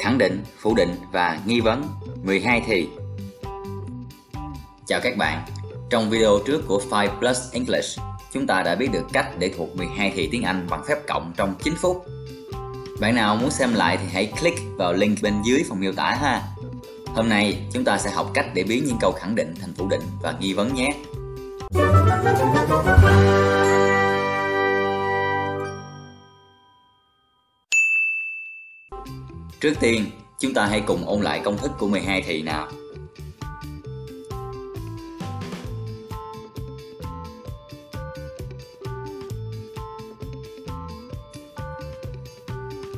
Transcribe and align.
khẳng 0.00 0.18
định, 0.18 0.44
phủ 0.58 0.74
định 0.74 0.94
và 1.12 1.38
nghi 1.46 1.60
vấn 1.60 1.84
12 2.24 2.62
thì. 2.66 2.88
Chào 4.86 5.00
các 5.02 5.16
bạn. 5.16 5.44
Trong 5.90 6.10
video 6.10 6.38
trước 6.46 6.62
của 6.66 6.82
5 6.90 7.06
Plus 7.18 7.52
English, 7.52 8.00
chúng 8.32 8.46
ta 8.46 8.62
đã 8.62 8.74
biết 8.74 8.88
được 8.92 9.06
cách 9.12 9.26
để 9.38 9.50
thuộc 9.56 9.76
12 9.76 10.12
thì 10.16 10.28
tiếng 10.32 10.42
Anh 10.42 10.66
bằng 10.70 10.82
phép 10.88 10.98
cộng 11.08 11.32
trong 11.36 11.54
9 11.62 11.74
phút. 11.76 12.04
Bạn 13.00 13.14
nào 13.14 13.36
muốn 13.36 13.50
xem 13.50 13.74
lại 13.74 13.96
thì 13.96 14.08
hãy 14.12 14.32
click 14.40 14.60
vào 14.76 14.92
link 14.92 15.22
bên 15.22 15.34
dưới 15.44 15.64
phần 15.68 15.80
miêu 15.80 15.92
tả 15.92 16.18
ha. 16.20 16.42
Hôm 17.14 17.28
nay 17.28 17.66
chúng 17.72 17.84
ta 17.84 17.98
sẽ 17.98 18.10
học 18.10 18.30
cách 18.34 18.46
để 18.54 18.62
biến 18.62 18.84
những 18.86 18.98
câu 19.00 19.12
khẳng 19.12 19.34
định 19.34 19.54
thành 19.60 19.74
phủ 19.78 19.88
định 19.88 20.02
và 20.22 20.34
nghi 20.40 20.52
vấn 20.52 20.74
nhé. 20.74 20.88
Trước 29.60 29.74
tiên, 29.80 30.10
chúng 30.38 30.54
ta 30.54 30.66
hãy 30.66 30.80
cùng 30.80 31.06
ôn 31.06 31.22
lại 31.22 31.40
công 31.44 31.58
thức 31.58 31.70
của 31.78 31.86
12 31.86 32.22
thì 32.26 32.42
nào. 32.42 32.68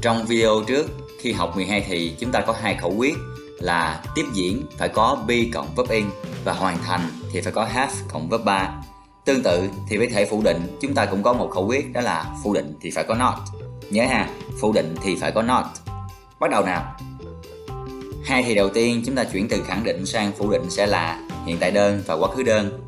Trong 0.02 0.26
video 0.26 0.62
trước, 0.66 0.86
khi 1.18 1.32
học 1.32 1.56
12 1.56 1.84
thì 1.88 2.16
chúng 2.18 2.32
ta 2.32 2.40
có 2.40 2.54
hai 2.60 2.76
khẩu 2.80 2.94
quyết 2.96 3.14
là 3.58 4.04
tiếp 4.14 4.24
diễn 4.34 4.62
phải 4.78 4.88
có 4.88 5.24
be 5.26 5.36
cộng 5.52 5.74
verb 5.76 5.90
in 5.90 6.04
và 6.44 6.52
hoàn 6.52 6.78
thành 6.78 7.00
thì 7.32 7.40
phải 7.40 7.52
có 7.52 7.64
have 7.64 7.92
cộng 8.12 8.28
verb 8.28 8.44
3. 8.44 8.82
Tương 9.24 9.42
tự 9.42 9.68
thì 9.88 9.98
với 9.98 10.06
thể 10.06 10.26
phủ 10.30 10.42
định 10.42 10.78
chúng 10.80 10.94
ta 10.94 11.06
cũng 11.06 11.22
có 11.22 11.32
một 11.32 11.50
khẩu 11.50 11.66
quyết 11.66 11.92
đó 11.92 12.00
là 12.00 12.34
phủ 12.44 12.54
định 12.54 12.74
thì 12.80 12.90
phải 12.90 13.04
có 13.04 13.14
not. 13.14 13.34
Nhớ 13.90 14.06
ha, 14.06 14.28
phủ 14.60 14.72
định 14.72 14.94
thì 15.02 15.16
phải 15.16 15.32
có 15.32 15.42
not. 15.42 15.64
Bắt 16.42 16.50
đầu 16.50 16.64
nào. 16.64 16.96
Hai 18.24 18.42
thì 18.42 18.54
đầu 18.54 18.68
tiên 18.68 19.02
chúng 19.06 19.14
ta 19.14 19.24
chuyển 19.24 19.48
từ 19.48 19.62
khẳng 19.62 19.84
định 19.84 20.06
sang 20.06 20.32
phủ 20.32 20.50
định 20.50 20.70
sẽ 20.70 20.86
là 20.86 21.20
hiện 21.46 21.56
tại 21.60 21.70
đơn 21.70 22.02
và 22.06 22.14
quá 22.14 22.28
khứ 22.28 22.42
đơn. 22.42 22.80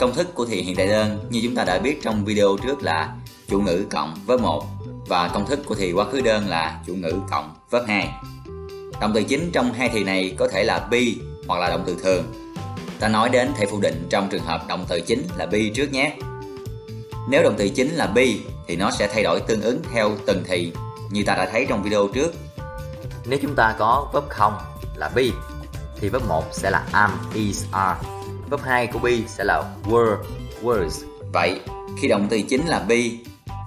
Công 0.00 0.14
thức 0.14 0.34
của 0.34 0.46
thì 0.46 0.62
hiện 0.62 0.76
tại 0.76 0.86
đơn, 0.86 1.18
như 1.30 1.40
chúng 1.42 1.54
ta 1.54 1.64
đã 1.64 1.78
biết 1.78 2.02
trong 2.02 2.24
video 2.24 2.56
trước 2.62 2.82
là 2.82 3.14
chủ 3.48 3.60
ngữ 3.60 3.84
cộng 3.90 4.14
với 4.26 4.38
một 4.38 4.64
và 5.06 5.28
công 5.28 5.46
thức 5.46 5.60
của 5.66 5.74
thì 5.74 5.92
quá 5.92 6.04
khứ 6.04 6.20
đơn 6.20 6.48
là 6.48 6.80
chủ 6.86 6.94
ngữ 6.94 7.14
cộng 7.30 7.54
với 7.70 7.82
hai 7.86 8.08
Động 9.00 9.12
từ 9.14 9.22
chính 9.22 9.50
trong 9.52 9.72
hai 9.72 9.88
thì 9.88 10.04
này 10.04 10.34
có 10.38 10.48
thể 10.48 10.64
là 10.64 10.88
be 10.90 11.02
hoặc 11.48 11.60
là 11.60 11.68
động 11.68 11.82
từ 11.86 11.96
thường. 12.02 12.24
Ta 13.00 13.08
nói 13.08 13.28
đến 13.28 13.52
thể 13.56 13.66
phủ 13.66 13.80
định 13.80 14.06
trong 14.10 14.28
trường 14.30 14.44
hợp 14.44 14.68
động 14.68 14.84
từ 14.88 15.00
chính 15.00 15.22
là 15.36 15.46
be 15.46 15.60
trước 15.74 15.92
nhé. 15.92 16.16
Nếu 17.28 17.42
động 17.42 17.54
từ 17.58 17.68
chính 17.68 17.94
là 17.94 18.06
be 18.06 18.26
thì 18.66 18.76
nó 18.76 18.90
sẽ 18.90 19.08
thay 19.08 19.22
đổi 19.22 19.40
tương 19.40 19.62
ứng 19.62 19.82
theo 19.92 20.10
từng 20.26 20.44
thì 20.48 20.72
như 21.10 21.24
ta 21.24 21.34
đã 21.34 21.48
thấy 21.52 21.66
trong 21.68 21.82
video 21.82 22.08
trước. 22.14 22.34
Nếu 23.26 23.38
chúng 23.42 23.54
ta 23.54 23.74
có 23.78 24.10
verb 24.12 24.26
không 24.28 24.52
là 24.96 25.10
be 25.14 25.24
thì 26.00 26.08
verb 26.08 26.28
1 26.28 26.44
sẽ 26.52 26.70
là 26.70 26.86
am, 26.92 27.10
is, 27.34 27.64
are. 27.72 28.00
Verb 28.50 28.62
2 28.64 28.86
của 28.86 28.98
be 28.98 29.12
sẽ 29.26 29.44
là 29.44 29.64
were, 29.84 30.16
was. 30.62 31.04
Vậy 31.32 31.60
khi 31.98 32.08
động 32.08 32.26
từ 32.30 32.42
chính 32.42 32.66
là 32.66 32.78
be 32.88 33.02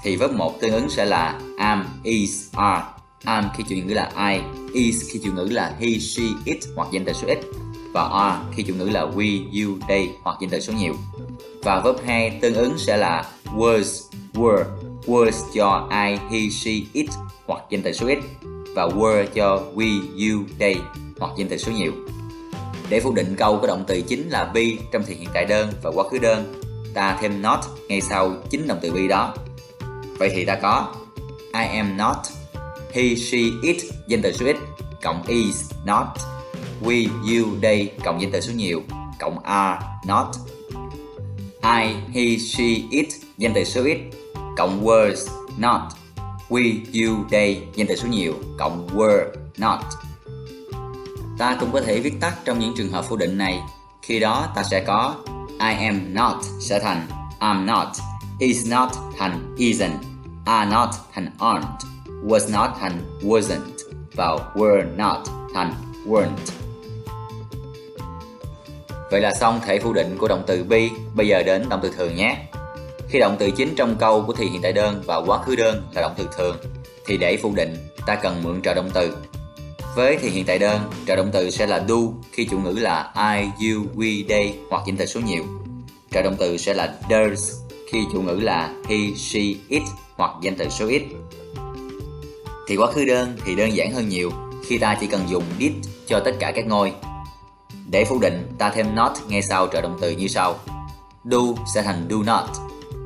thì 0.04 0.16
verb 0.16 0.34
1 0.34 0.62
tương 0.62 0.74
ứng 0.74 0.90
sẽ 0.90 1.06
là 1.06 1.40
am, 1.58 1.86
is, 2.04 2.50
are. 2.54 2.84
Am 3.24 3.50
khi 3.58 3.64
chủ 3.70 3.76
ngữ 3.76 3.94
là 3.94 4.12
I, 4.32 4.40
is 4.74 5.04
khi 5.12 5.20
chủ 5.24 5.32
ngữ 5.32 5.44
là 5.52 5.74
he, 5.80 5.88
she, 6.00 6.24
it 6.46 6.58
hoặc 6.76 6.88
danh 6.92 7.06
từ 7.06 7.14
số 7.14 7.28
ít 7.28 7.40
và 7.94 8.10
are 8.10 8.38
khi 8.56 8.64
chủ 8.64 8.74
ngữ 8.74 8.86
là 8.86 9.06
we, 9.06 9.40
you, 9.44 9.78
they 9.88 10.10
hoặc 10.24 10.38
danh 10.42 10.50
từ 10.50 10.60
số 10.60 10.74
nhiều. 10.74 10.94
Và 11.64 11.80
verb 11.80 12.00
2 12.06 12.40
tương 12.42 12.54
ứng 12.54 12.78
sẽ 12.78 12.98
là 12.98 13.26
was, 13.46 14.02
were, 14.34 14.64
was 15.06 15.32
cho 15.56 15.90
I, 15.92 16.18
he, 16.32 16.50
she, 16.50 16.72
it 16.94 17.10
hoặc 17.46 17.60
danh 17.70 17.82
từ 17.82 17.92
số 17.92 18.08
ít 18.08 18.20
và 18.76 18.88
were 18.88 19.26
cho 19.26 19.64
we, 19.76 20.02
you, 20.02 20.44
they 20.60 20.76
hoặc 21.20 21.32
danh 21.38 21.48
từ 21.50 21.58
số 21.58 21.72
nhiều. 21.72 21.92
Để 22.90 23.00
phủ 23.00 23.14
định 23.14 23.36
câu 23.38 23.60
có 23.62 23.68
động 23.68 23.84
từ 23.88 24.02
chính 24.02 24.30
là 24.30 24.52
be 24.54 24.64
trong 24.92 25.04
thì 25.08 25.16
hiện 25.16 25.30
tại 25.34 25.46
đơn 25.46 25.72
và 25.84 25.92
quá 25.92 26.04
khứ 26.12 26.18
đơn, 26.18 26.62
ta 26.94 27.18
thêm 27.22 27.42
not 27.42 27.60
ngay 27.88 28.02
sau 28.02 28.34
chính 28.50 28.68
động 28.68 28.80
từ 28.82 28.92
be 28.92 29.08
đó. 29.08 29.34
Vậy 30.20 30.30
thì 30.36 30.46
ta 30.46 30.56
có 30.56 30.94
I 31.54 31.66
am 31.66 31.98
not, 31.98 32.18
he, 32.94 33.16
she, 33.16 33.38
it 33.62 33.78
danh 34.08 34.22
từ 34.22 34.32
số 34.32 34.46
ít 34.46 34.56
cộng 35.04 35.24
is 35.28 35.72
not, 35.86 36.06
we, 36.82 37.08
you, 37.08 37.48
they 37.62 37.92
cộng 38.04 38.22
danh 38.22 38.32
từ 38.32 38.42
số 38.42 38.54
nhiều 38.54 38.82
cộng 39.20 39.40
are 39.40 39.86
not. 40.08 40.28
I, 41.64 41.94
he, 42.14 42.38
she, 42.38 42.64
it 42.92 43.08
danh 43.38 43.54
từ 43.54 43.64
số 43.64 43.84
ít 43.84 43.98
cộng 44.58 44.86
words 44.86 45.28
not, 45.58 45.82
we, 46.50 46.80
you, 46.94 47.26
they 47.32 47.62
danh 47.76 47.88
từ 47.88 47.96
số 47.96 48.08
nhiều 48.08 48.34
cộng 48.60 48.88
were 48.88 49.26
not. 49.58 49.80
Ta 51.38 51.58
cũng 51.60 51.72
có 51.72 51.82
thể 51.82 52.00
viết 52.00 52.14
tắt 52.22 52.36
trong 52.46 52.60
những 52.60 52.74
trường 52.78 52.92
hợp 52.92 53.06
phủ 53.10 53.18
định 53.18 53.38
này. 53.38 53.62
Khi 54.02 54.20
đó 54.20 54.48
ta 54.56 54.64
sẽ 54.64 54.84
có 54.88 55.16
I 55.60 55.74
am 55.86 56.14
not 56.14 56.36
sẽ 56.60 56.80
thành 56.80 57.08
I'm 57.40 57.66
not, 57.66 57.88
is 58.40 58.72
not 58.72 58.90
thành 59.18 59.56
isn't, 59.58 59.98
are 60.46 60.72
not 60.72 60.90
thành 61.14 61.30
aren't, 61.40 61.78
was 62.24 62.52
not 62.54 62.70
thành 62.80 63.20
wasn't 63.22 63.72
và 64.16 64.26
were 64.56 64.96
not 64.98 65.18
thành 65.54 65.74
weren't. 66.06 66.52
Vậy 69.12 69.22
là 69.22 69.34
xong 69.34 69.60
thể 69.66 69.80
phủ 69.80 69.94
định 69.94 70.18
của 70.20 70.28
động 70.28 70.44
từ 70.48 70.64
be, 70.64 70.90
bây 71.16 71.28
giờ 71.28 71.44
đến 71.44 71.70
động 71.70 71.80
từ 71.84 71.92
thường 71.98 72.16
nhé. 72.16 72.38
Khi 73.16 73.20
động 73.20 73.36
từ 73.40 73.52
chính 73.52 73.76
trong 73.76 73.96
câu 74.00 74.24
của 74.28 74.34
thì 74.34 74.50
hiện 74.50 74.62
tại 74.62 74.74
đơn 74.74 75.04
và 75.06 75.18
quá 75.26 75.44
khứ 75.44 75.56
đơn 75.56 75.84
là 75.94 76.02
động 76.02 76.14
từ 76.18 76.28
thường, 76.38 76.58
thì 77.06 77.18
để 77.18 77.38
phủ 77.38 77.54
định 77.56 77.78
ta 78.06 78.16
cần 78.16 78.44
mượn 78.44 78.62
trợ 78.62 78.74
động 78.74 78.90
từ. 78.94 79.18
Với 79.96 80.18
thì 80.22 80.30
hiện 80.30 80.46
tại 80.46 80.60
đơn, 80.60 80.82
trợ 81.08 81.16
động 81.16 81.30
từ 81.34 81.50
sẽ 81.50 81.68
là 81.68 81.86
do 81.88 81.96
khi 82.32 82.48
chủ 82.52 82.60
ngữ 82.60 82.72
là 82.72 83.14
I, 83.16 83.44
you, 83.46 83.86
we, 83.96 84.28
they 84.30 84.56
hoặc 84.70 84.84
danh 84.88 84.98
từ 84.98 85.06
số 85.06 85.20
nhiều. 85.20 85.44
Trợ 86.12 86.22
động 86.22 86.36
từ 86.40 86.58
sẽ 86.58 86.74
là 86.74 86.96
does 87.10 87.52
khi 87.92 88.00
chủ 88.14 88.22
ngữ 88.22 88.34
là 88.34 88.74
he, 88.90 88.98
she, 89.18 89.42
it 89.70 89.84
hoặc 90.16 90.32
danh 90.42 90.56
từ 90.56 90.70
số 90.70 90.88
ít. 90.88 91.04
Thì 92.68 92.76
quá 92.76 92.92
khứ 92.92 93.06
đơn 93.06 93.38
thì 93.46 93.56
đơn 93.56 93.76
giản 93.76 93.94
hơn 93.94 94.10
nhiều 94.10 94.32
khi 94.66 94.78
ta 94.78 94.98
chỉ 95.02 95.08
cần 95.08 95.22
dùng 95.30 95.44
did 95.60 95.74
cho 96.08 96.20
tất 96.20 96.36
cả 96.40 96.52
các 96.56 96.68
ngôi. 96.68 96.94
Để 97.92 98.06
phủ 98.06 98.20
định, 98.20 98.52
ta 98.58 98.70
thêm 98.70 98.96
not 98.96 99.12
ngay 99.28 99.42
sau 99.42 99.68
trợ 99.68 99.82
động 99.82 99.98
từ 100.02 100.12
như 100.12 100.28
sau. 100.28 100.56
Do 101.26 101.40
sẽ 101.76 101.82
thành 101.82 102.08
do 102.10 102.18
not, 102.26 102.44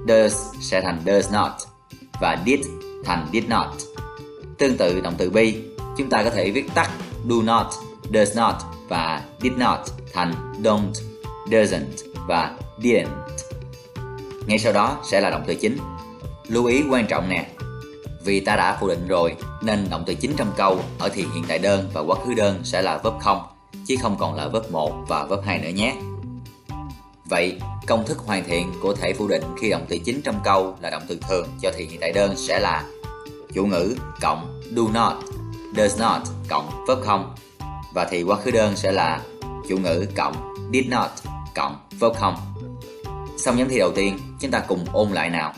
does 0.07 0.33
sẽ 0.61 0.81
thành 0.81 1.01
does 1.05 1.31
not 1.33 1.51
và 2.21 2.37
did 2.45 2.59
thành 3.05 3.27
did 3.33 3.43
not. 3.47 3.67
Tương 4.57 4.77
tự 4.77 5.01
động 5.01 5.13
từ 5.17 5.29
be, 5.29 5.51
chúng 5.97 6.09
ta 6.09 6.23
có 6.23 6.29
thể 6.29 6.51
viết 6.51 6.65
tắt 6.73 6.91
do 7.25 7.35
not, 7.43 7.65
does 8.13 8.37
not 8.37 8.55
và 8.87 9.23
did 9.41 9.53
not 9.53 9.79
thành 10.13 10.33
don't, 10.63 10.91
doesn't 11.45 11.85
và 12.27 12.53
didn't. 12.79 13.07
Ngay 14.47 14.59
sau 14.59 14.73
đó 14.73 14.97
sẽ 15.11 15.21
là 15.21 15.29
động 15.29 15.43
từ 15.47 15.55
chính. 15.55 15.77
Lưu 16.47 16.66
ý 16.66 16.83
quan 16.89 17.07
trọng 17.07 17.29
nè, 17.29 17.49
vì 18.25 18.39
ta 18.39 18.55
đã 18.55 18.77
phủ 18.79 18.87
định 18.87 19.07
rồi 19.07 19.35
nên 19.61 19.87
động 19.89 20.03
từ 20.05 20.13
chính 20.13 20.33
trong 20.37 20.51
câu 20.57 20.79
ở 20.99 21.09
thì 21.09 21.25
hiện 21.33 21.43
tại 21.47 21.59
đơn 21.59 21.89
và 21.93 22.01
quá 22.01 22.16
khứ 22.25 22.33
đơn 22.33 22.59
sẽ 22.63 22.81
là 22.81 22.97
verb 22.97 23.16
không 23.21 23.41
chứ 23.87 23.95
không 24.01 24.17
còn 24.19 24.35
là 24.35 24.47
verb 24.47 24.71
1 24.71 25.05
và 25.07 25.25
verb 25.25 25.43
2 25.45 25.59
nữa 25.59 25.69
nhé. 25.69 25.95
Vậy, 27.29 27.59
công 27.88 28.06
thức 28.06 28.17
hoàn 28.17 28.44
thiện 28.44 28.72
của 28.81 28.94
thể 28.94 29.13
phủ 29.13 29.28
định 29.28 29.44
khi 29.62 29.69
động 29.69 29.85
từ 29.90 29.97
chính 30.06 30.22
trong 30.22 30.40
câu 30.44 30.78
là 30.81 30.90
động 30.90 31.03
từ 31.07 31.19
thường 31.28 31.47
cho 31.62 31.72
thì 31.78 31.85
hiện 31.85 32.00
tại 32.01 32.12
đơn 32.12 32.34
sẽ 32.38 32.59
là 32.59 32.84
chủ 33.53 33.66
ngữ 33.66 33.95
cộng 34.22 34.62
do 34.72 34.84
not, 34.94 35.13
does 35.78 36.00
not 36.00 36.22
cộng 36.50 36.85
verb 36.88 37.01
không 37.03 37.35
và 37.94 38.07
thì 38.12 38.23
quá 38.23 38.38
khứ 38.38 38.51
đơn 38.51 38.75
sẽ 38.75 38.91
là 38.91 39.22
chủ 39.69 39.78
ngữ 39.78 40.06
cộng 40.16 40.56
did 40.73 40.88
not 40.88 41.09
cộng 41.56 41.78
verb 42.00 42.16
không. 42.16 42.35
Xong 43.38 43.57
nhóm 43.57 43.69
thi 43.69 43.79
đầu 43.79 43.91
tiên, 43.91 44.19
chúng 44.40 44.51
ta 44.51 44.59
cùng 44.67 44.85
ôn 44.94 45.09
lại 45.11 45.29
nào. 45.29 45.53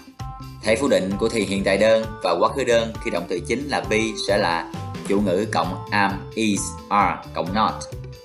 Thể 0.61 0.75
phủ 0.75 0.87
định 0.87 1.11
của 1.19 1.29
thì 1.29 1.43
hiện 1.43 1.63
tại 1.63 1.77
đơn 1.77 2.05
và 2.23 2.35
quá 2.39 2.49
khứ 2.49 2.63
đơn 2.63 2.93
khi 3.03 3.11
động 3.11 3.25
từ 3.29 3.39
chính 3.47 3.67
là 3.67 3.83
be 3.89 4.01
sẽ 4.27 4.37
là 4.37 4.71
chủ 5.07 5.21
ngữ 5.21 5.45
cộng 5.51 5.85
am, 5.91 6.11
is, 6.35 6.61
are 6.89 7.17
cộng 7.33 7.53
not 7.53 7.73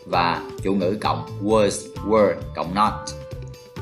và 0.07 0.43
chủ 0.63 0.75
ngữ 0.75 0.99
cộng 1.01 1.27
was, 1.45 1.71
were 2.07 2.35
cộng 2.55 2.75
not. 2.75 2.93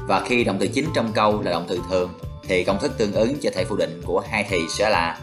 Và 0.07 0.21
khi 0.21 0.45
động 0.45 0.57
từ 0.61 0.67
chính 0.67 0.89
trong 0.95 1.13
câu 1.13 1.43
là 1.43 1.51
động 1.51 1.65
từ 1.69 1.81
thường 1.91 2.11
thì 2.43 2.65
công 2.65 2.79
thức 2.81 2.93
tương 2.99 3.13
ứng 3.13 3.39
cho 3.43 3.51
thể 3.55 3.65
phủ 3.65 3.77
định 3.77 4.03
của 4.07 4.23
hai 4.31 4.47
thì 4.49 4.59
sẽ 4.79 4.91
là 4.91 5.19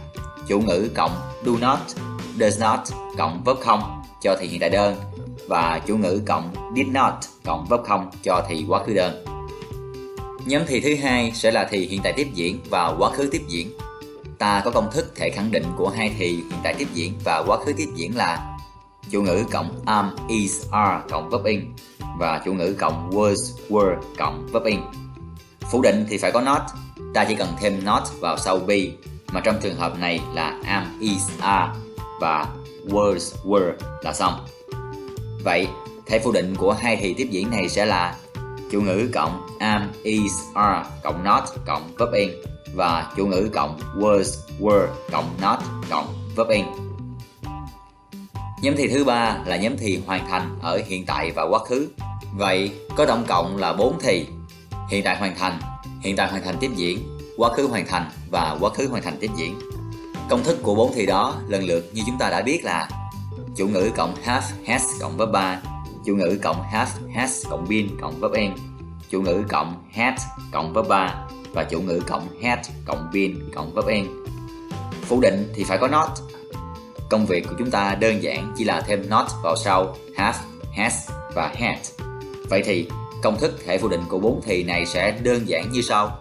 chủ 0.48 0.62
ngữ 0.62 0.90
cộng 0.96 1.12
do 1.46 1.52
not, 1.62 1.80
does 2.40 2.60
not 2.60 2.80
cộng 3.18 3.44
verb 3.46 3.60
không 3.60 4.02
cho 4.22 4.36
thì 4.40 4.48
hiện 4.48 4.60
tại 4.60 4.70
đơn 4.70 4.96
và 5.48 5.82
chủ 5.88 5.98
ngữ 5.98 6.22
cộng 6.26 6.54
did 6.76 6.88
not 6.88 7.14
cộng 7.46 7.66
verb 7.70 7.84
không 7.86 8.10
cho 8.24 8.46
thì 8.50 8.66
quá 8.68 8.84
khứ 8.86 8.94
đơn. 8.94 9.26
Nhóm 10.46 10.62
thì 10.68 10.80
thứ 10.80 10.96
hai 10.96 11.32
sẽ 11.36 11.52
là 11.52 11.68
thì 11.72 11.88
hiện 11.88 12.02
tại 12.04 12.14
tiếp 12.14 12.28
diễn 12.34 12.60
và 12.70 12.96
quá 13.00 13.10
khứ 13.10 13.30
tiếp 13.32 13.42
diễn. 13.48 13.72
Ta 14.38 14.62
có 14.66 14.72
công 14.72 14.92
thức 14.92 15.12
thể 15.16 15.30
khẳng 15.30 15.52
định 15.52 15.64
của 15.78 15.90
hai 15.90 16.12
thì 16.18 16.28
hiện 16.28 16.60
tại 16.64 16.74
tiếp 16.78 16.88
diễn 16.94 17.14
và 17.24 17.44
quá 17.48 17.58
khứ 17.58 17.74
tiếp 17.74 17.88
diễn 17.96 18.18
là 18.18 18.58
chủ 19.10 19.22
ngữ 19.22 19.44
cộng 19.52 19.82
am, 19.86 20.16
is, 20.28 20.66
are 20.72 21.02
cộng 21.10 21.30
verb 21.30 21.46
in 21.46 21.74
và 22.22 22.42
chủ 22.46 22.54
ngữ 22.54 22.76
cộng 22.80 23.10
was, 23.10 23.36
were 23.70 23.96
cộng 24.18 24.48
verb 24.54 24.66
in. 24.66 24.80
Phủ 25.72 25.82
định 25.82 26.06
thì 26.10 26.18
phải 26.18 26.32
có 26.32 26.42
not, 26.42 26.62
ta 27.14 27.26
chỉ 27.26 27.36
cần 27.36 27.48
thêm 27.60 27.86
not 27.86 28.04
vào 28.20 28.38
sau 28.38 28.60
be 28.60 28.78
mà 29.32 29.42
trong 29.42 29.56
trường 29.62 29.76
hợp 29.76 30.00
này 30.00 30.20
là 30.34 30.58
am, 30.66 30.98
is, 31.00 31.30
are 31.40 31.74
và 32.20 32.48
was, 32.88 33.36
were 33.46 33.72
là 34.02 34.14
xong. 34.14 34.34
Vậy, 35.44 35.68
thể 36.06 36.20
phủ 36.20 36.32
định 36.32 36.56
của 36.56 36.74
hai 36.74 36.96
thì 36.96 37.14
tiếp 37.14 37.28
diễn 37.32 37.50
này 37.50 37.70
sẽ 37.70 37.86
là 37.86 38.16
chủ 38.72 38.82
ngữ 38.82 39.10
cộng 39.14 39.48
am, 39.60 39.92
is, 40.04 40.34
are 40.54 40.90
cộng 41.04 41.24
not 41.24 41.44
cộng 41.66 41.92
verb 41.98 42.14
in 42.14 42.30
và 42.74 43.12
chủ 43.18 43.28
ngữ 43.28 43.50
cộng 43.54 43.80
was, 43.96 44.38
were 44.60 44.88
cộng 45.12 45.30
not 45.42 45.60
cộng 45.90 46.08
verb 46.36 46.50
in. 46.50 46.66
Nhóm 48.62 48.74
thì 48.78 48.88
thứ 48.88 49.04
ba 49.04 49.38
là 49.46 49.58
nhóm 49.58 49.78
thì 49.78 50.02
hoàn 50.06 50.28
thành 50.30 50.60
ở 50.62 50.82
hiện 50.88 51.06
tại 51.06 51.32
và 51.36 51.44
quá 51.44 51.60
khứ. 51.60 51.88
Vậy 52.34 52.72
có 52.96 53.06
tổng 53.06 53.26
cộng 53.28 53.58
là 53.58 53.74
4 53.74 54.00
thì. 54.02 54.28
Hiện 54.90 55.04
tại 55.04 55.18
hoàn 55.18 55.36
thành, 55.36 55.60
hiện 56.02 56.16
tại 56.16 56.30
hoàn 56.30 56.44
thành 56.44 56.56
tiếp 56.60 56.72
diễn, 56.76 57.20
quá 57.38 57.50
khứ 57.54 57.68
hoàn 57.68 57.88
thành 57.88 58.10
và 58.32 58.58
quá 58.60 58.70
khứ 58.70 58.88
hoàn 58.88 59.04
thành 59.04 59.18
tiếp 59.20 59.32
diễn. 59.38 59.60
Công 60.30 60.44
thức 60.44 60.60
của 60.64 60.76
bốn 60.76 60.92
thì 60.96 61.06
đó 61.06 61.36
lần 61.48 61.64
lượt 61.64 61.90
như 61.94 62.02
chúng 62.06 62.18
ta 62.18 62.30
đã 62.30 62.42
biết 62.42 62.64
là 62.64 62.90
chủ 63.56 63.68
ngữ 63.68 63.90
cộng 63.96 64.16
have, 64.24 64.46
has 64.68 64.84
cộng 65.00 65.18
verb 65.18 65.32
3, 65.32 65.62
chủ 66.06 66.16
ngữ 66.16 66.40
cộng 66.44 66.64
have, 66.64 66.92
has 67.16 67.46
cộng 67.50 67.66
been 67.70 67.88
cộng 68.02 68.20
verb 68.20 68.34
end, 68.34 68.60
chủ 69.10 69.22
ngữ 69.22 69.44
cộng 69.50 69.84
had 69.92 70.14
cộng 70.52 70.74
verb 70.74 70.88
3 70.88 71.28
và 71.54 71.64
chủ 71.64 71.82
ngữ 71.82 72.00
cộng 72.08 72.28
had 72.44 72.60
cộng 72.86 73.10
been 73.14 73.52
cộng 73.56 73.74
verb 73.74 73.88
end. 73.88 74.08
Phủ 75.02 75.22
định 75.22 75.52
thì 75.56 75.64
phải 75.64 75.78
có 75.78 75.88
not. 75.88 76.10
Công 77.10 77.26
việc 77.26 77.48
của 77.50 77.56
chúng 77.60 77.72
ta 77.72 77.96
đơn 77.96 78.24
giản 78.24 78.54
chỉ 78.58 78.64
là 78.64 78.82
thêm 78.82 79.10
not 79.10 79.26
vào 79.44 79.56
sau 79.56 79.96
have, 80.18 80.38
has 80.76 81.10
và 81.36 81.54
had. 81.56 82.01
Vậy 82.52 82.62
thì 82.66 82.88
công 83.24 83.40
thức 83.40 83.60
thể 83.66 83.78
phủ 83.78 83.88
định 83.88 84.02
của 84.10 84.20
bốn 84.20 84.42
thì 84.46 84.64
này 84.64 84.86
sẽ 84.86 85.12
đơn 85.12 85.48
giản 85.48 85.72
như 85.72 85.82
sau. 85.82 86.18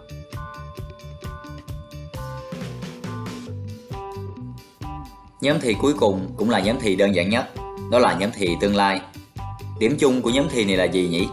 Nhóm 5.41 5.57
thì 5.61 5.75
cuối 5.81 5.93
cùng 5.93 6.33
cũng 6.37 6.49
là 6.49 6.59
nhóm 6.59 6.77
thì 6.81 6.95
đơn 6.95 7.15
giản 7.15 7.29
nhất, 7.29 7.49
đó 7.91 7.99
là 7.99 8.13
nhóm 8.13 8.29
thì 8.33 8.57
tương 8.61 8.75
lai. 8.75 9.01
Điểm 9.79 9.97
chung 9.99 10.21
của 10.21 10.29
nhóm 10.29 10.47
thì 10.51 10.65
này 10.65 10.77
là 10.77 10.85
gì 10.85 11.07
nhỉ? 11.07 11.27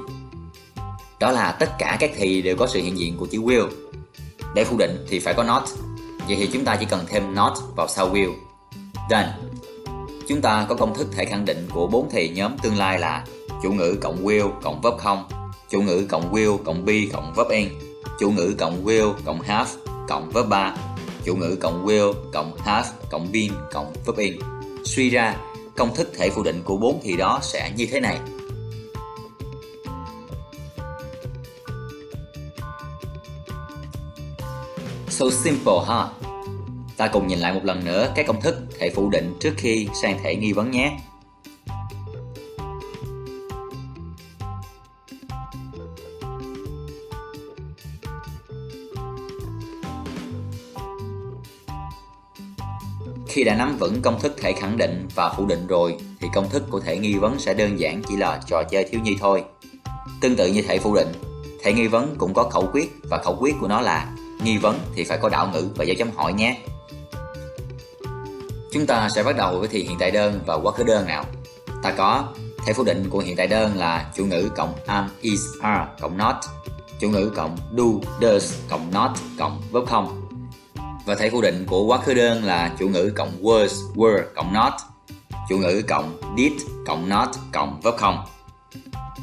Đó 1.20 1.30
là 1.30 1.52
tất 1.52 1.70
cả 1.78 1.96
các 2.00 2.10
thì 2.16 2.42
đều 2.42 2.56
có 2.56 2.66
sự 2.66 2.82
hiện 2.82 2.98
diện 2.98 3.16
của 3.16 3.26
chữ 3.26 3.42
will. 3.42 3.68
Để 4.54 4.64
phủ 4.64 4.76
định 4.78 5.06
thì 5.08 5.18
phải 5.18 5.34
có 5.34 5.42
not. 5.42 5.62
Vậy 6.26 6.36
thì 6.36 6.48
chúng 6.52 6.64
ta 6.64 6.76
chỉ 6.76 6.86
cần 6.86 7.04
thêm 7.08 7.34
not 7.34 7.52
vào 7.76 7.88
sau 7.88 8.14
will. 8.14 8.32
Done. 9.10 9.34
Chúng 10.28 10.40
ta 10.40 10.66
có 10.68 10.74
công 10.74 10.94
thức 10.94 11.08
thể 11.12 11.24
khẳng 11.24 11.44
định 11.44 11.68
của 11.72 11.86
bốn 11.86 12.08
thì 12.10 12.28
nhóm 12.28 12.58
tương 12.58 12.78
lai 12.78 12.98
là 12.98 13.24
chủ 13.62 13.72
ngữ 13.72 13.96
cộng 14.00 14.24
will 14.24 14.50
cộng 14.62 14.80
verb 14.80 14.98
không, 14.98 15.24
chủ 15.68 15.82
ngữ 15.82 16.06
cộng 16.08 16.32
will 16.32 16.58
cộng 16.58 16.84
be 16.84 16.94
cộng 17.12 17.34
verb 17.36 17.50
in, 17.50 17.68
chủ 18.20 18.30
ngữ 18.30 18.54
cộng 18.58 18.84
will 18.84 19.12
cộng 19.24 19.40
have 19.40 19.70
cộng 20.08 20.30
verb 20.30 20.48
3 20.48 20.74
chủ 21.28 21.36
ngữ 21.36 21.56
cộng 21.60 21.86
will 21.86 22.14
cộng 22.32 22.56
have 22.58 22.88
cộng 23.10 23.32
been 23.32 23.52
cộng 23.72 23.92
verb 24.06 24.18
in. 24.18 24.38
Suy 24.84 25.10
ra, 25.10 25.36
công 25.76 25.94
thức 25.94 26.12
thể 26.16 26.30
phủ 26.30 26.42
định 26.42 26.62
của 26.64 26.76
bốn 26.76 27.00
thì 27.02 27.16
đó 27.16 27.38
sẽ 27.42 27.70
như 27.76 27.86
thế 27.90 28.00
này. 28.00 28.18
So 35.08 35.26
simple 35.30 35.74
ha. 35.86 36.08
Ta 36.96 37.08
cùng 37.08 37.26
nhìn 37.26 37.38
lại 37.38 37.52
một 37.52 37.64
lần 37.64 37.84
nữa 37.84 38.12
các 38.14 38.26
công 38.26 38.40
thức 38.40 38.56
thể 38.78 38.90
phủ 38.90 39.10
định 39.10 39.36
trước 39.40 39.52
khi 39.56 39.88
sang 40.02 40.18
thể 40.22 40.36
nghi 40.36 40.52
vấn 40.52 40.70
nhé. 40.70 40.98
Khi 53.28 53.44
đã 53.44 53.54
nắm 53.54 53.76
vững 53.78 54.02
công 54.02 54.20
thức 54.20 54.34
thể 54.40 54.52
khẳng 54.52 54.76
định 54.76 55.08
và 55.14 55.34
phủ 55.36 55.46
định 55.46 55.66
rồi 55.66 55.96
thì 56.20 56.28
công 56.34 56.48
thức 56.50 56.62
của 56.70 56.80
thể 56.80 56.98
nghi 56.98 57.14
vấn 57.14 57.38
sẽ 57.38 57.54
đơn 57.54 57.80
giản 57.80 58.02
chỉ 58.08 58.16
là 58.16 58.40
trò 58.46 58.62
chơi 58.70 58.84
thiếu 58.84 59.00
nhi 59.00 59.16
thôi. 59.20 59.44
Tương 60.20 60.36
tự 60.36 60.46
như 60.46 60.62
thể 60.62 60.78
phủ 60.78 60.94
định, 60.94 61.12
thể 61.62 61.72
nghi 61.72 61.86
vấn 61.86 62.14
cũng 62.18 62.34
có 62.34 62.42
khẩu 62.42 62.68
quyết 62.72 62.92
và 63.10 63.18
khẩu 63.24 63.36
quyết 63.40 63.54
của 63.60 63.68
nó 63.68 63.80
là 63.80 64.10
nghi 64.42 64.58
vấn 64.58 64.78
thì 64.94 65.04
phải 65.04 65.18
có 65.18 65.28
đạo 65.28 65.50
ngữ 65.52 65.68
và 65.76 65.84
dấu 65.84 65.96
chấm 65.98 66.10
hỏi 66.16 66.32
nhé. 66.32 66.58
Chúng 68.72 68.86
ta 68.86 69.08
sẽ 69.14 69.22
bắt 69.22 69.36
đầu 69.36 69.58
với 69.58 69.68
thì 69.68 69.82
hiện 69.82 69.96
tại 69.98 70.10
đơn 70.10 70.40
và 70.46 70.54
quá 70.54 70.72
khứ 70.72 70.84
đơn 70.84 71.06
nào. 71.06 71.24
Ta 71.82 71.90
có 71.90 72.24
thể 72.66 72.72
phủ 72.72 72.84
định 72.84 73.10
của 73.10 73.18
hiện 73.18 73.36
tại 73.36 73.46
đơn 73.46 73.76
là 73.76 74.10
chủ 74.16 74.24
ngữ 74.24 74.48
cộng 74.56 74.72
am, 74.86 75.08
is, 75.20 75.40
are 75.60 75.86
cộng 76.00 76.16
not, 76.16 76.34
chủ 77.00 77.10
ngữ 77.10 77.32
cộng 77.36 77.56
do, 77.76 77.84
does 78.20 78.54
cộng 78.68 78.90
not 78.92 79.10
cộng 79.38 79.62
verb 79.72 79.88
không 79.88 80.27
và 81.08 81.14
thể 81.14 81.30
phủ 81.30 81.40
định 81.42 81.64
của 81.66 81.84
quá 81.84 81.98
khứ 81.98 82.14
đơn 82.14 82.44
là 82.44 82.74
chủ 82.78 82.88
ngữ 82.88 83.12
cộng 83.16 83.42
was, 83.42 83.94
were 83.94 84.22
cộng 84.34 84.52
not, 84.52 84.72
chủ 85.48 85.58
ngữ 85.58 85.82
cộng 85.88 86.36
did 86.36 86.52
cộng 86.86 87.08
not 87.08 87.28
cộng 87.52 87.80
verb 87.80 87.96
không. 87.96 88.24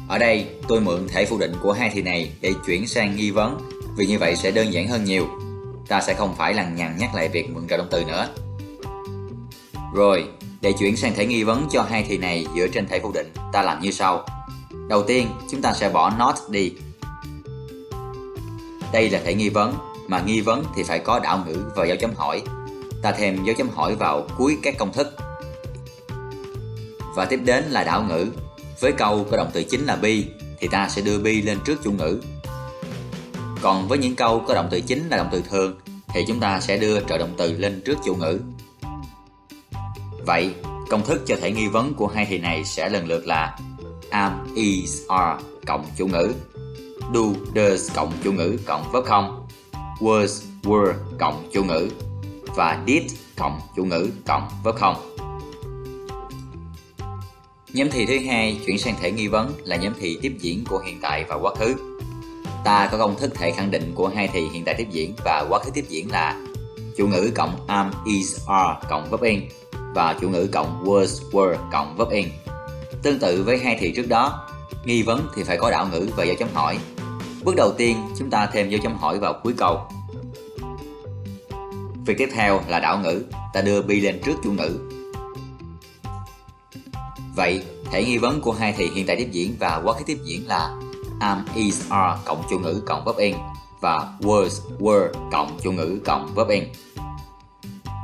Ở 0.08 0.18
đây 0.18 0.46
tôi 0.68 0.80
mượn 0.80 1.08
thể 1.08 1.24
phủ 1.24 1.38
định 1.38 1.52
của 1.62 1.72
hai 1.72 1.90
thì 1.94 2.02
này 2.02 2.32
để 2.40 2.54
chuyển 2.66 2.86
sang 2.86 3.16
nghi 3.16 3.30
vấn 3.30 3.58
vì 3.96 4.06
như 4.06 4.18
vậy 4.18 4.36
sẽ 4.36 4.50
đơn 4.50 4.72
giản 4.72 4.88
hơn 4.88 5.04
nhiều. 5.04 5.26
Ta 5.88 6.00
sẽ 6.00 6.14
không 6.14 6.34
phải 6.36 6.54
lằng 6.54 6.74
nhằng 6.74 6.96
nhắc 6.98 7.14
lại 7.14 7.28
việc 7.28 7.50
mượn 7.50 7.68
trợ 7.68 7.76
động 7.76 7.88
từ 7.90 8.04
nữa. 8.04 8.28
Rồi, 9.94 10.28
để 10.60 10.72
chuyển 10.72 10.96
sang 10.96 11.14
thể 11.14 11.26
nghi 11.26 11.44
vấn 11.44 11.68
cho 11.72 11.82
hai 11.82 12.04
thì 12.08 12.18
này 12.18 12.46
dựa 12.56 12.66
trên 12.68 12.86
thể 12.86 13.00
phủ 13.00 13.12
định, 13.12 13.32
ta 13.52 13.62
làm 13.62 13.80
như 13.80 13.90
sau. 13.90 14.26
Đầu 14.88 15.02
tiên, 15.02 15.26
chúng 15.50 15.62
ta 15.62 15.72
sẽ 15.72 15.88
bỏ 15.88 16.12
not 16.18 16.34
đi. 16.50 16.72
Đây 18.92 19.10
là 19.10 19.20
thể 19.24 19.34
nghi 19.34 19.48
vấn 19.48 19.74
mà 20.08 20.20
nghi 20.20 20.40
vấn 20.40 20.64
thì 20.76 20.82
phải 20.82 20.98
có 20.98 21.18
đảo 21.18 21.44
ngữ 21.46 21.56
và 21.76 21.86
dấu 21.86 21.96
chấm 22.00 22.14
hỏi. 22.14 22.42
Ta 23.02 23.12
thêm 23.12 23.44
dấu 23.44 23.54
chấm 23.58 23.68
hỏi 23.68 23.94
vào 23.94 24.26
cuối 24.38 24.58
các 24.62 24.74
công 24.78 24.92
thức. 24.92 25.16
Và 27.16 27.24
tiếp 27.24 27.40
đến 27.44 27.64
là 27.64 27.84
đảo 27.84 28.04
ngữ. 28.08 28.26
Với 28.80 28.92
câu 28.92 29.26
có 29.30 29.36
động 29.36 29.50
từ 29.52 29.62
chính 29.62 29.84
là 29.84 29.96
be 29.96 30.14
thì 30.58 30.68
ta 30.68 30.88
sẽ 30.88 31.02
đưa 31.02 31.18
be 31.18 31.32
lên 31.32 31.58
trước 31.64 31.76
chủ 31.84 31.92
ngữ. 31.92 32.20
Còn 33.62 33.88
với 33.88 33.98
những 33.98 34.16
câu 34.16 34.44
có 34.48 34.54
động 34.54 34.68
từ 34.70 34.80
chính 34.80 35.08
là 35.08 35.16
động 35.16 35.28
từ 35.32 35.42
thường 35.50 35.78
thì 36.08 36.24
chúng 36.28 36.40
ta 36.40 36.60
sẽ 36.60 36.76
đưa 36.76 37.00
trợ 37.00 37.18
động 37.18 37.34
từ 37.36 37.52
lên 37.58 37.82
trước 37.84 37.98
chủ 38.04 38.14
ngữ. 38.14 38.40
Vậy, 40.26 40.54
công 40.90 41.04
thức 41.04 41.22
cho 41.26 41.36
thể 41.40 41.52
nghi 41.52 41.68
vấn 41.68 41.94
của 41.94 42.06
hai 42.06 42.26
thì 42.28 42.38
này 42.38 42.64
sẽ 42.64 42.88
lần 42.88 43.08
lượt 43.08 43.26
là 43.26 43.58
am, 44.10 44.54
is, 44.54 45.02
are 45.08 45.42
cộng 45.66 45.86
chủ 45.96 46.06
ngữ, 46.06 46.32
do, 47.14 47.20
does 47.54 47.90
cộng 47.94 48.12
chủ 48.24 48.32
ngữ 48.32 48.56
cộng 48.66 48.92
verb 48.92 49.06
không 49.06 49.45
was, 50.00 50.42
were 50.62 50.94
cộng 51.18 51.48
chủ 51.52 51.64
ngữ 51.64 51.88
và 52.56 52.82
did 52.86 53.14
cộng 53.36 53.60
chủ 53.76 53.84
ngữ 53.84 54.10
cộng 54.26 54.48
verb 54.64 54.78
không. 54.78 55.16
Nhóm 57.72 57.90
thị 57.90 58.06
thứ 58.06 58.18
hai 58.26 58.60
chuyển 58.66 58.78
sang 58.78 58.94
thể 59.00 59.12
nghi 59.12 59.28
vấn 59.28 59.52
là 59.64 59.76
nhóm 59.76 59.92
thị 60.00 60.18
tiếp 60.22 60.32
diễn 60.40 60.64
của 60.64 60.78
hiện 60.78 60.98
tại 61.02 61.24
và 61.28 61.36
quá 61.36 61.54
khứ. 61.54 61.74
Ta 62.64 62.88
có 62.92 62.98
công 62.98 63.16
thức 63.16 63.32
thể 63.34 63.50
khẳng 63.50 63.70
định 63.70 63.92
của 63.94 64.08
hai 64.08 64.28
thì 64.32 64.48
hiện 64.52 64.64
tại 64.64 64.74
tiếp 64.78 64.86
diễn 64.90 65.14
và 65.24 65.46
quá 65.48 65.58
khứ 65.64 65.70
tiếp 65.70 65.84
diễn 65.88 66.10
là 66.10 66.40
chủ 66.96 67.08
ngữ 67.08 67.30
cộng 67.34 67.66
am, 67.66 67.90
is, 68.04 68.38
are 68.46 68.80
cộng 68.90 69.10
verb 69.10 69.22
in 69.22 69.40
và 69.94 70.16
chủ 70.20 70.28
ngữ 70.28 70.48
cộng 70.52 70.84
was, 70.84 71.30
were 71.30 71.56
cộng 71.72 71.96
verb 71.96 72.10
in. 72.10 72.28
Tương 73.02 73.18
tự 73.18 73.42
với 73.42 73.58
hai 73.58 73.76
thì 73.80 73.92
trước 73.96 74.08
đó, 74.08 74.48
nghi 74.84 75.02
vấn 75.02 75.28
thì 75.36 75.42
phải 75.44 75.56
có 75.56 75.70
đạo 75.70 75.88
ngữ 75.92 76.08
và 76.16 76.24
dấu 76.24 76.36
chấm 76.38 76.48
hỏi 76.54 76.78
Bước 77.46 77.56
đầu 77.56 77.72
tiên, 77.72 77.96
chúng 78.18 78.30
ta 78.30 78.48
thêm 78.52 78.70
dấu 78.70 78.80
chấm 78.82 78.96
hỏi 78.96 79.18
vào 79.18 79.40
cuối 79.42 79.54
câu. 79.56 79.80
Việc 82.06 82.18
tiếp 82.18 82.28
theo 82.32 82.60
là 82.68 82.80
đảo 82.80 82.98
ngữ, 82.98 83.24
ta 83.54 83.60
đưa 83.60 83.82
be 83.82 83.94
lên 83.94 84.20
trước 84.24 84.34
chủ 84.44 84.52
ngữ. 84.52 84.78
Vậy, 87.36 87.62
thể 87.90 88.04
nghi 88.04 88.18
vấn 88.18 88.40
của 88.40 88.52
hai 88.52 88.74
thì 88.76 88.90
hiện 88.94 89.06
tại 89.06 89.16
tiếp 89.16 89.28
diễn 89.32 89.56
và 89.58 89.80
quá 89.84 89.94
khứ 89.94 90.04
tiếp 90.06 90.18
diễn 90.24 90.48
là 90.48 90.74
am, 91.20 91.44
is, 91.54 91.82
are 91.90 92.20
cộng 92.24 92.42
chủ 92.50 92.58
ngữ 92.58 92.82
cộng 92.86 93.04
verb 93.04 93.18
in 93.18 93.36
và 93.80 94.12
was, 94.20 94.48
were 94.78 95.08
cộng 95.32 95.58
chủ 95.62 95.72
ngữ 95.72 95.98
cộng 96.04 96.34
verb 96.34 96.50
in. 96.50 96.64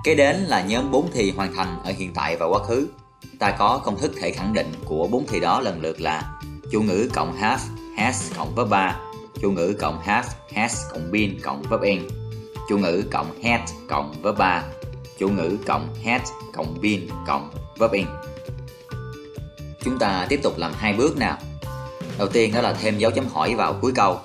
Kế 0.05 0.15
đến 0.15 0.37
là 0.37 0.63
nhóm 0.63 0.91
4 0.91 1.11
thì 1.13 1.31
hoàn 1.31 1.55
thành 1.55 1.79
ở 1.85 1.93
hiện 1.97 2.15
tại 2.15 2.37
và 2.37 2.47
quá 2.47 2.59
khứ. 2.65 2.89
Ta 3.39 3.51
có 3.59 3.81
công 3.85 3.99
thức 3.99 4.13
thể 4.21 4.31
khẳng 4.31 4.55
định 4.55 4.73
của 4.85 5.09
bốn 5.11 5.27
thì 5.29 5.41
đó 5.41 5.61
lần 5.61 5.81
lượt 5.81 6.01
là 6.01 6.41
chủ 6.73 6.83
ngữ 6.83 7.09
cộng 7.15 7.37
have, 7.37 7.63
has 7.97 8.33
cộng 8.37 8.55
verb 8.55 8.71
3 8.71 8.97
chủ 9.41 9.51
ngữ 9.51 9.75
cộng 9.81 10.01
have, 10.01 10.29
has 10.55 10.77
cộng 10.93 11.13
been 11.13 11.41
cộng 11.43 11.63
verb 11.63 11.83
in, 11.83 12.03
chủ 12.69 12.79
ngữ 12.79 13.05
cộng 13.11 13.43
had 13.43 13.61
cộng 13.89 14.13
verb 14.23 14.39
3, 14.39 14.65
chủ 15.19 15.29
ngữ 15.29 15.59
cộng 15.67 15.95
had 16.05 16.23
cộng 16.53 16.81
been 16.81 17.09
cộng 17.27 17.51
verb 17.79 17.93
in. 17.93 18.07
Chúng 19.85 19.99
ta 19.99 20.27
tiếp 20.29 20.41
tục 20.43 20.59
làm 20.59 20.73
hai 20.77 20.93
bước 20.93 21.17
nào. 21.17 21.39
Đầu 22.19 22.29
tiên 22.29 22.53
đó 22.55 22.61
là 22.61 22.73
thêm 22.73 22.99
dấu 22.99 23.11
chấm 23.11 23.27
hỏi 23.27 23.55
vào 23.55 23.79
cuối 23.81 23.93
câu. 23.95 24.19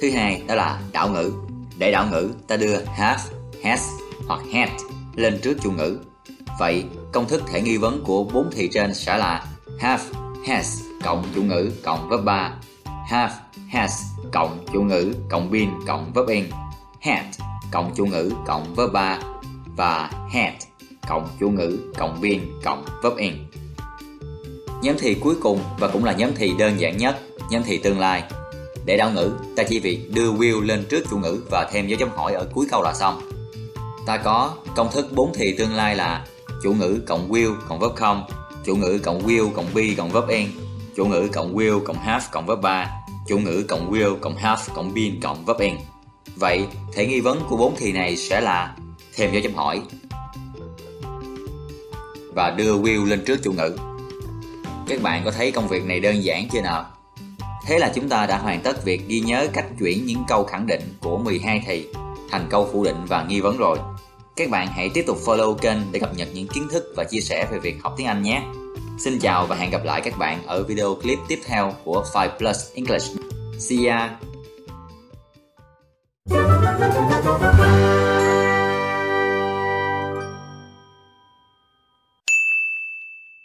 Thứ 0.00 0.10
hai 0.10 0.42
đó 0.46 0.54
là 0.54 0.80
đảo 0.92 1.08
ngữ. 1.08 1.32
Để 1.78 1.92
đảo 1.92 2.06
ngữ, 2.10 2.30
ta 2.48 2.56
đưa 2.56 2.76
have, 2.84 3.22
has 3.64 3.82
hoặc 4.26 4.40
had 4.52 4.70
lên 5.14 5.40
trước 5.42 5.56
chủ 5.62 5.70
ngữ. 5.70 5.98
Vậy, 6.58 6.84
công 7.12 7.28
thức 7.28 7.42
thể 7.46 7.60
nghi 7.60 7.76
vấn 7.76 8.04
của 8.04 8.24
bốn 8.24 8.50
thì 8.52 8.68
trên 8.72 8.94
sẽ 8.94 9.18
là 9.18 9.46
have, 9.80 10.02
has 10.46 10.80
cộng 11.04 11.24
chủ 11.34 11.42
ngữ 11.42 11.70
cộng 11.84 12.08
verb 12.08 12.24
3 12.24 12.52
have, 13.06 13.34
has 13.68 14.02
cộng 14.32 14.58
chủ 14.72 14.82
ngữ 14.82 15.14
cộng 15.30 15.50
bin 15.50 15.70
cộng 15.86 16.12
verb 16.14 16.28
in, 16.28 16.44
had 17.00 17.24
cộng 17.72 17.92
chủ 17.94 18.06
ngữ 18.06 18.32
cộng 18.46 18.74
verb 18.74 18.92
ba 18.92 19.18
và 19.76 20.10
had 20.30 20.54
cộng 21.08 21.28
chủ 21.40 21.50
ngữ 21.50 21.78
cộng 21.98 22.20
biên 22.20 22.40
cộng 22.64 22.84
verb 23.02 23.16
in. 23.16 23.32
Nhóm 24.82 24.96
thì 24.98 25.14
cuối 25.14 25.34
cùng 25.42 25.60
và 25.78 25.88
cũng 25.88 26.04
là 26.04 26.12
nhóm 26.12 26.30
thì 26.36 26.52
đơn 26.58 26.80
giản 26.80 26.96
nhất, 26.96 27.20
nhóm 27.50 27.62
thì 27.66 27.78
tương 27.78 28.00
lai. 28.00 28.22
Để 28.84 28.96
đảo 28.96 29.10
ngữ, 29.10 29.32
ta 29.56 29.62
chỉ 29.62 29.80
việc 29.80 30.10
đưa 30.14 30.32
will 30.32 30.60
lên 30.60 30.84
trước 30.90 31.04
chủ 31.10 31.18
ngữ 31.18 31.42
và 31.50 31.68
thêm 31.72 31.86
dấu 31.86 31.98
chấm 31.98 32.08
hỏi 32.16 32.34
ở 32.34 32.48
cuối 32.54 32.66
câu 32.70 32.82
là 32.82 32.94
xong. 32.94 33.20
Ta 34.06 34.16
có 34.16 34.54
công 34.76 34.92
thức 34.92 35.12
4 35.12 35.32
thì 35.34 35.54
tương 35.58 35.74
lai 35.74 35.96
là 35.96 36.26
chủ 36.62 36.72
ngữ 36.72 37.00
cộng 37.06 37.30
will 37.30 37.54
cộng 37.68 37.78
verb 37.78 37.94
không, 37.94 38.24
chủ 38.64 38.76
ngữ 38.76 38.98
cộng 38.98 39.26
will 39.26 39.50
cộng 39.50 39.74
be 39.74 39.82
cộng 39.96 40.10
verb 40.10 40.28
in, 40.28 40.48
chủ 40.96 41.06
ngữ 41.06 41.28
cộng 41.32 41.56
will 41.56 41.84
cộng 41.84 41.98
have 41.98 42.24
cộng 42.32 42.46
verb 42.46 42.60
3, 42.62 42.90
chủ 43.26 43.38
ngữ 43.38 43.64
cộng 43.68 43.92
will 43.92 44.16
cộng 44.16 44.36
have 44.36 44.62
cộng 44.74 44.94
been 44.94 45.20
cộng 45.20 45.44
verb 45.44 45.60
in. 45.60 45.74
Vậy, 46.36 46.66
thể 46.92 47.06
nghi 47.06 47.20
vấn 47.20 47.40
của 47.48 47.56
bốn 47.56 47.74
thì 47.78 47.92
này 47.92 48.16
sẽ 48.16 48.40
là 48.40 48.76
thêm 49.14 49.32
dấu 49.32 49.42
chấm 49.42 49.54
hỏi 49.54 49.82
và 52.34 52.50
đưa 52.50 52.78
will 52.78 53.04
lên 53.04 53.24
trước 53.24 53.40
chủ 53.42 53.52
ngữ. 53.52 53.76
Các 54.88 55.02
bạn 55.02 55.22
có 55.24 55.30
thấy 55.30 55.52
công 55.52 55.68
việc 55.68 55.84
này 55.84 56.00
đơn 56.00 56.24
giản 56.24 56.48
chưa 56.52 56.60
nào? 56.62 56.86
Thế 57.66 57.78
là 57.78 57.92
chúng 57.94 58.08
ta 58.08 58.26
đã 58.26 58.38
hoàn 58.38 58.60
tất 58.60 58.84
việc 58.84 59.08
ghi 59.08 59.20
nhớ 59.20 59.46
cách 59.52 59.66
chuyển 59.80 60.06
những 60.06 60.24
câu 60.28 60.44
khẳng 60.44 60.66
định 60.66 60.80
của 61.00 61.18
12 61.18 61.62
thì 61.66 61.86
thành 62.30 62.46
câu 62.50 62.68
phủ 62.72 62.84
định 62.84 62.96
và 63.08 63.26
nghi 63.28 63.40
vấn 63.40 63.56
rồi. 63.56 63.78
Các 64.36 64.50
bạn 64.50 64.66
hãy 64.66 64.88
tiếp 64.88 65.04
tục 65.06 65.18
follow 65.24 65.54
kênh 65.54 65.78
để 65.92 66.00
cập 66.00 66.16
nhật 66.16 66.28
những 66.34 66.48
kiến 66.48 66.68
thức 66.70 66.92
và 66.96 67.04
chia 67.04 67.20
sẻ 67.20 67.46
về 67.52 67.58
việc 67.58 67.76
học 67.82 67.94
tiếng 67.96 68.06
Anh 68.06 68.22
nhé. 68.22 68.42
Xin 68.98 69.18
chào 69.18 69.46
và 69.46 69.56
hẹn 69.56 69.70
gặp 69.70 69.84
lại 69.84 70.00
các 70.00 70.18
bạn 70.18 70.42
ở 70.46 70.62
video 70.62 70.94
clip 70.94 71.18
tiếp 71.28 71.40
theo 71.46 71.72
của 71.84 72.04
5 72.14 72.28
Plus 72.38 72.72
English. 72.74 73.16
See 73.58 73.86
ya! 73.86 74.16